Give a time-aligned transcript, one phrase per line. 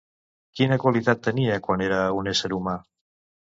[0.59, 2.77] Quina qualitat tenia quan era un ésser humà?